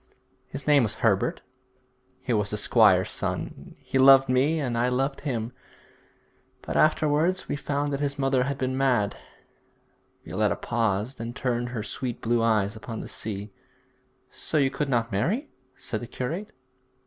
[0.47, 1.43] 'His name was Herbert.
[2.23, 3.75] He was the squire's son.
[3.77, 5.51] He loved me and I loved him,
[6.63, 9.15] but afterwards we found that his mother had been mad'
[10.25, 13.53] Violetta paused and turned her sweet blue eyes upon the sea.
[14.31, 16.51] 'So you could not marry?' said the curate.